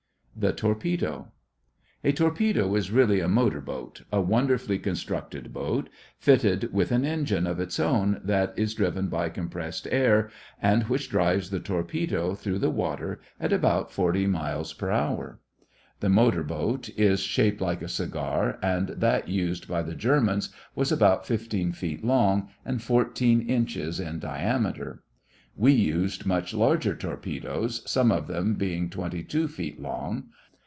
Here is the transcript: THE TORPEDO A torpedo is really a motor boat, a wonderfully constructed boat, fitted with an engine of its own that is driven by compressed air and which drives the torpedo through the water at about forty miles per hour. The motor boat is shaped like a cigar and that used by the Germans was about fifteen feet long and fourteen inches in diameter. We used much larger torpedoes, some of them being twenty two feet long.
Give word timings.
THE 0.33 0.53
TORPEDO 0.53 1.27
A 2.03 2.11
torpedo 2.13 2.73
is 2.73 2.89
really 2.89 3.19
a 3.19 3.27
motor 3.27 3.61
boat, 3.61 4.01
a 4.11 4.19
wonderfully 4.21 4.79
constructed 4.79 5.53
boat, 5.53 5.87
fitted 6.17 6.73
with 6.73 6.91
an 6.91 7.05
engine 7.05 7.45
of 7.45 7.59
its 7.59 7.79
own 7.79 8.19
that 8.23 8.51
is 8.57 8.73
driven 8.73 9.07
by 9.07 9.29
compressed 9.29 9.87
air 9.91 10.31
and 10.59 10.83
which 10.83 11.11
drives 11.11 11.51
the 11.51 11.59
torpedo 11.59 12.33
through 12.33 12.57
the 12.57 12.71
water 12.71 13.21
at 13.39 13.53
about 13.53 13.91
forty 13.91 14.25
miles 14.25 14.73
per 14.73 14.89
hour. 14.89 15.39
The 15.99 16.09
motor 16.09 16.41
boat 16.43 16.89
is 16.97 17.19
shaped 17.19 17.61
like 17.61 17.83
a 17.83 17.87
cigar 17.87 18.57
and 18.63 18.87
that 18.87 19.27
used 19.29 19.67
by 19.67 19.83
the 19.83 19.93
Germans 19.95 20.49
was 20.73 20.91
about 20.91 21.27
fifteen 21.27 21.71
feet 21.71 22.03
long 22.03 22.49
and 22.65 22.81
fourteen 22.81 23.41
inches 23.47 23.99
in 23.99 24.17
diameter. 24.17 25.03
We 25.57 25.73
used 25.73 26.25
much 26.25 26.53
larger 26.53 26.95
torpedoes, 26.95 27.83
some 27.85 28.09
of 28.09 28.27
them 28.27 28.55
being 28.55 28.89
twenty 28.89 29.21
two 29.21 29.49
feet 29.49 29.81
long. 29.81 30.29